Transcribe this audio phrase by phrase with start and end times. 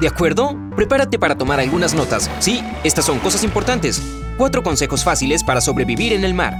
[0.00, 0.56] ¿De acuerdo?
[0.76, 2.30] Prepárate para tomar algunas notas.
[2.38, 4.00] Sí, estas son cosas importantes.
[4.36, 6.56] Cuatro consejos fáciles para sobrevivir en el mar.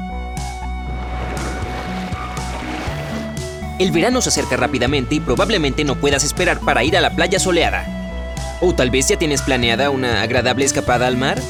[3.79, 7.39] El verano se acerca rápidamente y probablemente no puedas esperar para ir a la playa
[7.39, 7.87] soleada.
[8.61, 11.41] O tal vez ya tienes planeada una agradable escapada al mar.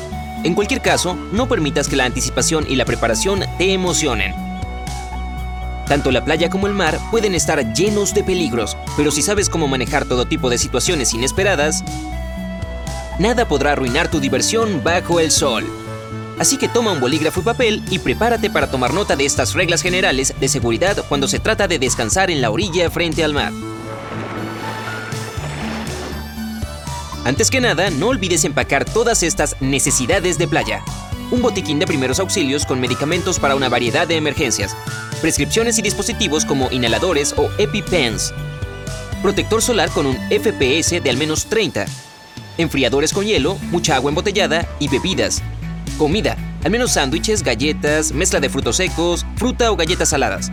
[0.45, 4.48] En cualquier caso, no permitas que la anticipación y la preparación te emocionen.
[5.89, 9.69] Tanto la playa como el mar pueden estar llenos de peligros, pero si sabes cómo
[9.69, 11.83] manejar todo tipo de situaciones inesperadas,
[13.19, 15.67] nada podrá arruinar tu diversión bajo el sol.
[16.39, 19.83] Así que toma un bolígrafo y papel y prepárate para tomar nota de estas reglas
[19.83, 23.53] generales de seguridad cuando se trata de descansar en la orilla frente al mar.
[27.25, 30.85] Antes que nada, no olvides empacar todas estas necesidades de playa.
[31.31, 34.75] Un botiquín de primeros auxilios con medicamentos para una variedad de emergencias,
[35.21, 38.33] prescripciones y dispositivos como inhaladores o EpiPens,
[39.23, 41.85] protector solar con un FPS de al menos 30,
[42.57, 45.43] enfriadores con hielo, mucha agua embotellada y bebidas,
[45.99, 50.51] comida, al menos sándwiches, galletas, mezcla de frutos secos, fruta o galletas saladas.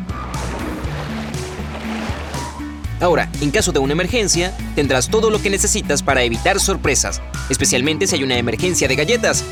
[2.99, 8.07] Ahora, en caso de una emergencia, tendrás todo lo que necesitas para evitar sorpresas, especialmente
[8.07, 9.43] si hay una emergencia de galletas.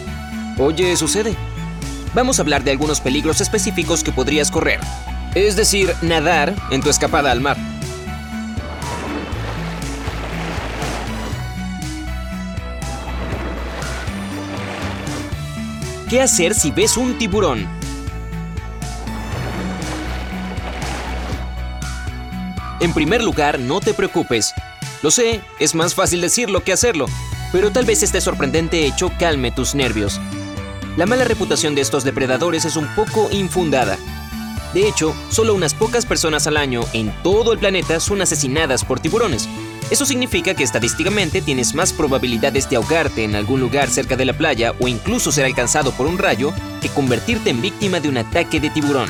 [0.57, 1.35] Oye, sucede.
[2.13, 4.79] Vamos a hablar de algunos peligros específicos que podrías correr,
[5.33, 7.57] es decir, nadar en tu escapada al mar.
[16.07, 17.67] ¿Qué hacer si ves un tiburón?
[22.79, 24.53] En primer lugar, no te preocupes.
[25.01, 27.07] Lo sé, es más fácil decirlo que hacerlo,
[27.51, 30.21] pero tal vez este sorprendente hecho calme tus nervios.
[30.95, 33.97] La mala reputación de estos depredadores es un poco infundada.
[34.75, 38.99] De hecho, solo unas pocas personas al año en todo el planeta son asesinadas por
[38.99, 39.49] tiburones.
[39.89, 44.33] Eso significa que estadísticamente tienes más probabilidades de ahogarte en algún lugar cerca de la
[44.33, 48.59] playa o incluso ser alcanzado por un rayo que convertirte en víctima de un ataque
[48.59, 49.09] de tiburón.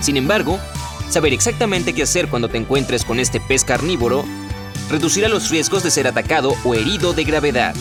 [0.00, 0.60] Sin embargo,
[1.10, 4.24] saber exactamente qué hacer cuando te encuentres con este pez carnívoro
[4.88, 7.74] reducirá los riesgos de ser atacado o herido de gravedad.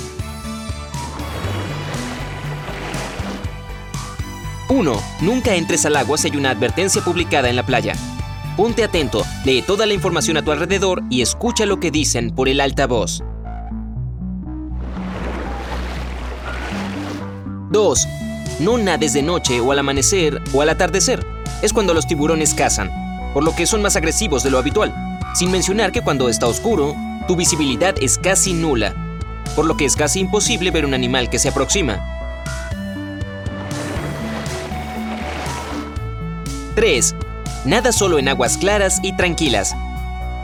[4.69, 5.01] 1.
[5.21, 7.95] Nunca entres al agua si hay una advertencia publicada en la playa.
[8.57, 12.47] Ponte atento, lee toda la información a tu alrededor y escucha lo que dicen por
[12.47, 13.21] el altavoz.
[17.71, 18.07] 2.
[18.61, 21.25] No nades de noche o al amanecer o al atardecer.
[21.61, 22.89] Es cuando los tiburones cazan,
[23.33, 24.93] por lo que son más agresivos de lo habitual.
[25.33, 26.95] Sin mencionar que cuando está oscuro,
[27.27, 28.95] tu visibilidad es casi nula,
[29.55, 32.14] por lo que es casi imposible ver un animal que se aproxima.
[36.75, 37.15] 3.
[37.65, 39.75] Nada solo en aguas claras y tranquilas.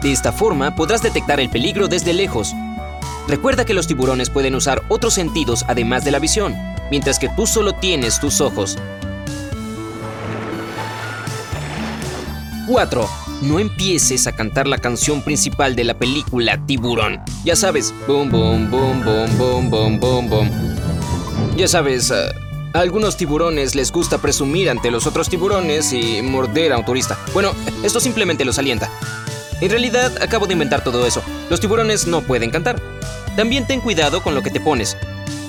[0.01, 2.53] De esta forma podrás detectar el peligro desde lejos.
[3.27, 6.55] Recuerda que los tiburones pueden usar otros sentidos además de la visión,
[6.89, 8.77] mientras que tú solo tienes tus ojos.
[12.67, 13.09] 4.
[13.41, 17.21] No empieces a cantar la canción principal de la película Tiburón.
[17.43, 20.49] Ya sabes, boom, boom, boom, boom, boom, boom, boom.
[21.57, 22.41] Ya sabes, uh,
[22.73, 27.17] a algunos tiburones les gusta presumir ante los otros tiburones y morder a un turista.
[27.33, 28.89] Bueno, esto simplemente los alienta.
[29.59, 31.21] En realidad, acabo de inventar todo eso.
[31.49, 32.81] Los tiburones no pueden cantar.
[33.35, 34.97] También ten cuidado con lo que te pones.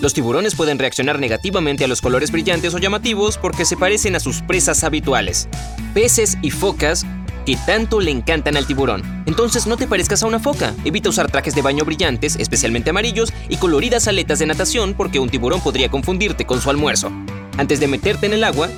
[0.00, 4.20] Los tiburones pueden reaccionar negativamente a los colores brillantes o llamativos porque se parecen a
[4.20, 5.48] sus presas habituales.
[5.94, 7.06] Peces y focas
[7.44, 9.22] que tanto le encantan al tiburón.
[9.26, 10.74] Entonces no te parezcas a una foca.
[10.84, 15.28] Evita usar trajes de baño brillantes, especialmente amarillos, y coloridas aletas de natación porque un
[15.28, 17.10] tiburón podría confundirte con su almuerzo.
[17.58, 18.68] Antes de meterte en el agua,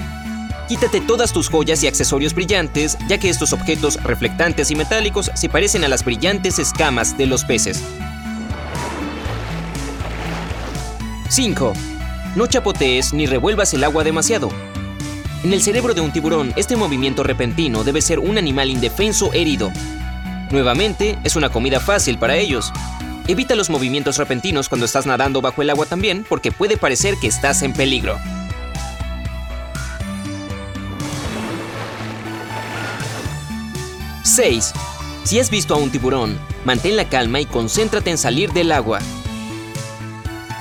[0.68, 5.48] quítate todas tus joyas y accesorios brillantes, ya que estos objetos reflectantes y metálicos se
[5.48, 7.82] parecen a las brillantes escamas de los peces.
[11.28, 11.72] 5.
[12.36, 14.50] No chapotees ni revuelvas el agua demasiado.
[15.44, 19.70] En el cerebro de un tiburón, este movimiento repentino debe ser un animal indefenso herido.
[20.50, 22.72] Nuevamente, es una comida fácil para ellos.
[23.28, 27.26] Evita los movimientos repentinos cuando estás nadando bajo el agua también, porque puede parecer que
[27.26, 28.18] estás en peligro.
[34.24, 34.72] ¡6!
[35.24, 38.98] Si has visto a un tiburón, mantén la calma y concéntrate en salir del agua.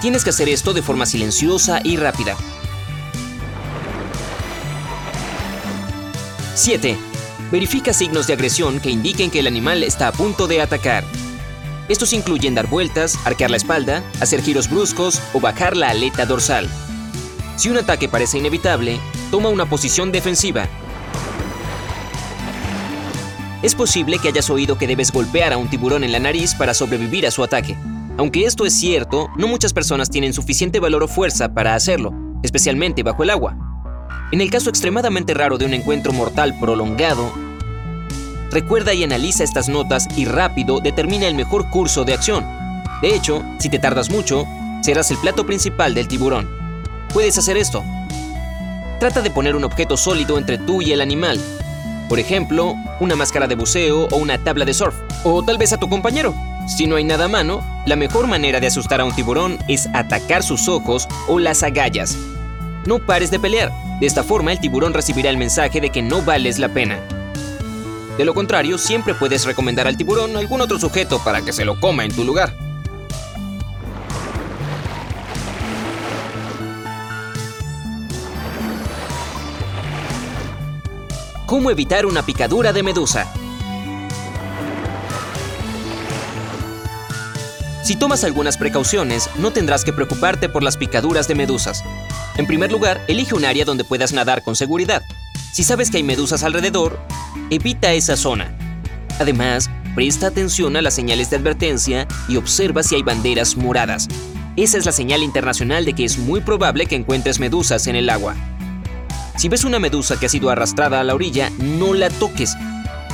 [0.02, 2.36] Tienes que hacer esto de forma silenciosa y rápida.
[6.56, 6.98] 7.
[7.52, 11.04] Verifica signos de agresión que indiquen que el animal está a punto de atacar.
[11.90, 16.70] Estos incluyen dar vueltas, arquear la espalda, hacer giros bruscos o bajar la aleta dorsal.
[17.56, 19.00] Si un ataque parece inevitable,
[19.32, 20.68] toma una posición defensiva.
[23.64, 26.74] Es posible que hayas oído que debes golpear a un tiburón en la nariz para
[26.74, 27.78] sobrevivir a su ataque.
[28.18, 32.14] Aunque esto es cierto, no muchas personas tienen suficiente valor o fuerza para hacerlo,
[32.44, 33.73] especialmente bajo el agua.
[34.32, 37.32] En el caso extremadamente raro de un encuentro mortal prolongado,
[38.52, 42.46] recuerda y analiza estas notas y rápido determina el mejor curso de acción.
[43.02, 44.48] De hecho, si te tardas mucho,
[44.82, 46.50] serás el plato principal del tiburón.
[47.14, 47.84] Puedes hacer esto.
[49.00, 51.40] Trata de poner un objeto sólido entre tú y el animal.
[52.10, 54.96] Por ejemplo, una máscara de buceo o una tabla de surf.
[55.24, 56.34] O tal vez a tu compañero.
[56.68, 59.90] Si no hay nada a mano, la mejor manera de asustar a un tiburón es
[59.94, 62.18] atacar sus ojos o las agallas.
[62.86, 63.72] No pares de pelear.
[64.04, 67.00] De esta forma el tiburón recibirá el mensaje de que no vales la pena.
[68.18, 71.80] De lo contrario, siempre puedes recomendar al tiburón algún otro sujeto para que se lo
[71.80, 72.54] coma en tu lugar.
[81.46, 83.32] ¿Cómo evitar una picadura de medusa?
[87.84, 91.84] Si tomas algunas precauciones, no tendrás que preocuparte por las picaduras de medusas.
[92.38, 95.04] En primer lugar, elige un área donde puedas nadar con seguridad.
[95.52, 96.98] Si sabes que hay medusas alrededor,
[97.50, 98.56] evita esa zona.
[99.20, 104.08] Además, presta atención a las señales de advertencia y observa si hay banderas moradas.
[104.56, 108.10] Esa es la señal internacional de que es muy probable que encuentres medusas en el
[108.10, 108.34] agua.
[109.36, 112.56] Si ves una medusa que ha sido arrastrada a la orilla, no la toques.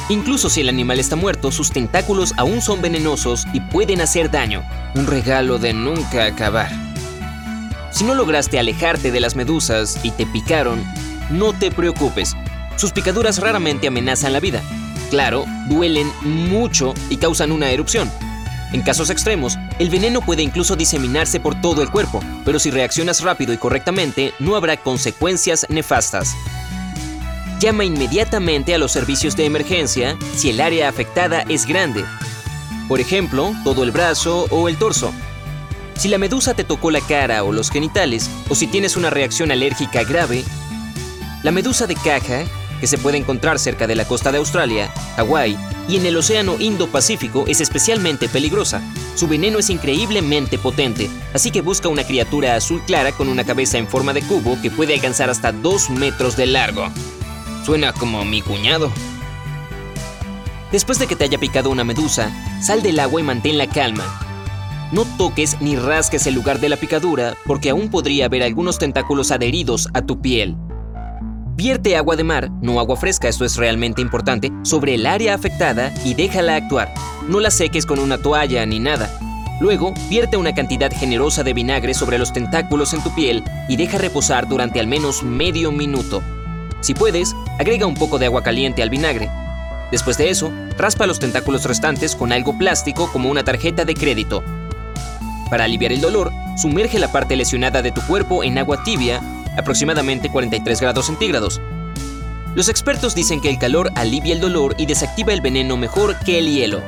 [0.09, 4.63] Incluso si el animal está muerto, sus tentáculos aún son venenosos y pueden hacer daño.
[4.95, 6.71] Un regalo de nunca acabar.
[7.91, 10.83] Si no lograste alejarte de las medusas y te picaron,
[11.29, 12.35] no te preocupes.
[12.75, 14.63] Sus picaduras raramente amenazan la vida.
[15.11, 18.11] Claro, duelen mucho y causan una erupción.
[18.73, 23.21] En casos extremos, el veneno puede incluso diseminarse por todo el cuerpo, pero si reaccionas
[23.21, 26.35] rápido y correctamente, no habrá consecuencias nefastas.
[27.59, 32.05] Llama inmediatamente a los servicios de emergencia si el área afectada es grande.
[32.87, 35.11] Por ejemplo, todo el brazo o el torso.
[35.97, 39.51] Si la medusa te tocó la cara o los genitales, o si tienes una reacción
[39.51, 40.45] alérgica grave,
[41.43, 42.45] la medusa de caja,
[42.79, 45.57] que se puede encontrar cerca de la costa de Australia, Hawái
[45.89, 48.81] y en el Océano Indo-Pacífico, es especialmente peligrosa.
[49.15, 53.77] Su veneno es increíblemente potente, así que busca una criatura azul clara con una cabeza
[53.77, 56.89] en forma de cubo que puede alcanzar hasta 2 metros de largo.
[57.63, 58.91] Suena como mi cuñado.
[60.71, 64.03] Después de que te haya picado una medusa, sal del agua y mantén la calma.
[64.91, 69.31] No toques ni rasques el lugar de la picadura porque aún podría haber algunos tentáculos
[69.31, 70.55] adheridos a tu piel.
[71.55, 75.93] Vierte agua de mar, no agua fresca, esto es realmente importante, sobre el área afectada
[76.05, 76.93] y déjala actuar.
[77.27, 79.09] No la seques con una toalla ni nada.
[79.59, 83.97] Luego, vierte una cantidad generosa de vinagre sobre los tentáculos en tu piel y deja
[83.97, 86.23] reposar durante al menos medio minuto.
[86.81, 89.29] Si puedes, agrega un poco de agua caliente al vinagre.
[89.91, 94.43] Después de eso, raspa los tentáculos restantes con algo plástico como una tarjeta de crédito.
[95.49, 99.21] Para aliviar el dolor, sumerge la parte lesionada de tu cuerpo en agua tibia,
[99.57, 101.59] aproximadamente 43 grados centígrados.
[102.55, 106.39] Los expertos dicen que el calor alivia el dolor y desactiva el veneno mejor que
[106.39, 106.81] el hielo.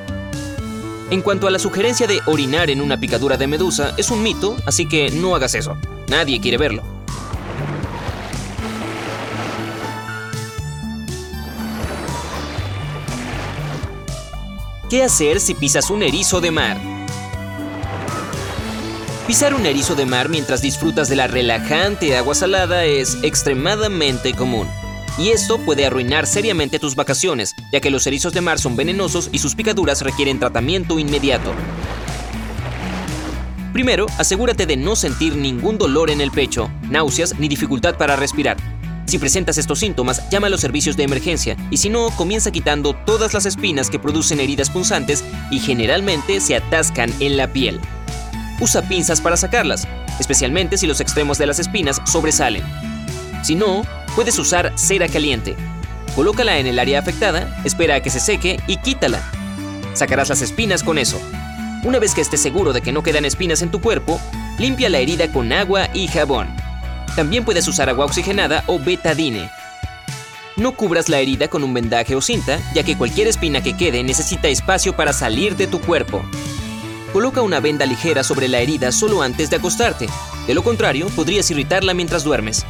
[1.10, 4.56] En cuanto a la sugerencia de orinar en una picadura de medusa, es un mito,
[4.66, 5.78] así que no hagas eso.
[6.08, 7.00] Nadie quiere verlo.
[14.92, 16.78] ¿Qué hacer si pisas un erizo de mar?
[19.26, 24.68] Pisar un erizo de mar mientras disfrutas de la relajante agua salada es extremadamente común.
[25.18, 29.30] Y esto puede arruinar seriamente tus vacaciones, ya que los erizos de mar son venenosos
[29.32, 31.54] y sus picaduras requieren tratamiento inmediato.
[33.72, 38.58] Primero, asegúrate de no sentir ningún dolor en el pecho, náuseas ni dificultad para respirar.
[39.12, 42.94] Si presentas estos síntomas, llama a los servicios de emergencia y si no, comienza quitando
[42.94, 47.82] todas las espinas que producen heridas punzantes y generalmente se atascan en la piel.
[48.62, 49.86] Usa pinzas para sacarlas,
[50.18, 52.63] especialmente si los extremos de las espinas sobresalen.
[53.44, 53.82] Si no,
[54.15, 55.58] puedes usar cera caliente.
[56.15, 59.22] Colócala en el área afectada, espera a que se seque y quítala.
[59.94, 61.20] Sacarás las espinas con eso.
[61.84, 64.22] Una vez que estés seguro de que no quedan espinas en tu cuerpo,
[64.58, 66.61] limpia la herida con agua y jabón.
[67.15, 69.50] También puedes usar agua oxigenada o betadine.
[70.56, 74.03] No cubras la herida con un vendaje o cinta, ya que cualquier espina que quede
[74.03, 76.24] necesita espacio para salir de tu cuerpo.
[77.13, 80.08] Coloca una venda ligera sobre la herida solo antes de acostarte.
[80.48, 82.65] De lo contrario, podrías irritarla mientras duermes.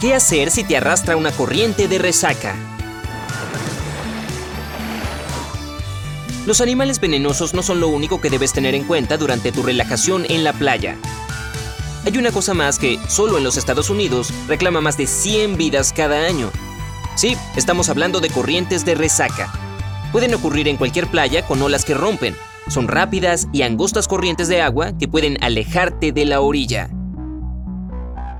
[0.00, 2.71] ¿Qué hacer si te arrastra una corriente de resaca?
[6.44, 10.26] Los animales venenosos no son lo único que debes tener en cuenta durante tu relajación
[10.28, 10.96] en la playa.
[12.04, 15.92] Hay una cosa más que, solo en los Estados Unidos, reclama más de 100 vidas
[15.92, 16.50] cada año.
[17.14, 19.52] Sí, estamos hablando de corrientes de resaca.
[20.10, 22.34] Pueden ocurrir en cualquier playa con olas que rompen.
[22.66, 26.90] Son rápidas y angostas corrientes de agua que pueden alejarte de la orilla.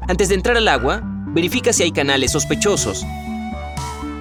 [0.09, 3.04] Antes de entrar al agua, verifica si hay canales sospechosos.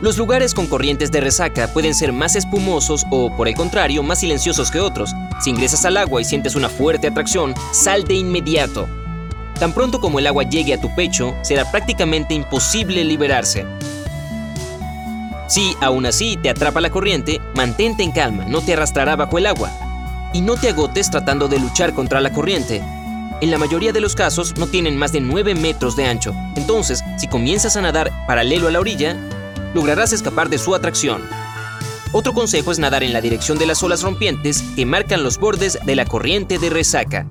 [0.01, 4.22] Los lugares con corrientes de resaca pueden ser más espumosos o, por el contrario, más
[4.22, 5.13] silenciosos que otros.
[5.43, 8.88] Si ingresas al agua y sientes una fuerte atracción, sal de inmediato.
[9.60, 13.67] Tan pronto como el agua llegue a tu pecho, será prácticamente imposible liberarse.
[15.48, 19.46] Si, aún así, te atrapa la corriente, mantente en calma, no te arrastrará bajo el
[19.46, 19.70] agua.
[20.34, 22.81] Y no te agotes tratando de luchar contra la corriente.
[23.39, 27.03] En la mayoría de los casos no tienen más de 9 metros de ancho, entonces,
[27.17, 29.17] si comienzas a nadar paralelo a la orilla,
[29.73, 31.21] lograrás escapar de su atracción.
[32.13, 35.79] Otro consejo es nadar en la dirección de las olas rompientes que marcan los bordes
[35.85, 37.25] de la corriente de resaca.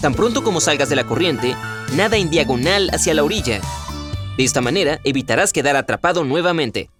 [0.00, 1.56] Tan pronto como salgas de la corriente,
[1.94, 3.60] nada en diagonal hacia la orilla.
[4.36, 6.90] De esta manera evitarás quedar atrapado nuevamente.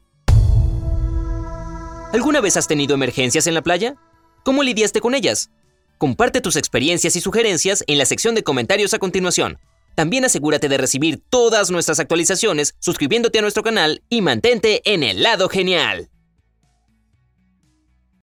[2.13, 3.95] ¿Alguna vez has tenido emergencias en la playa?
[4.45, 5.51] ¿Cómo lidiaste con ellas?
[5.99, 9.59] Comparte tus experiencias y sugerencias en la sección de comentarios a continuación.
[9.99, 15.25] También asegúrate de recibir todas nuestras actualizaciones suscribiéndote a nuestro canal y mantente en el
[15.25, 16.09] lado genial.